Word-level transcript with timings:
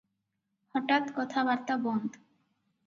ହଠାତ୍ 0.77 1.13
କଥାବାର୍ତ୍ତା 1.21 1.81
ବନ୍ଦ। 1.87 2.09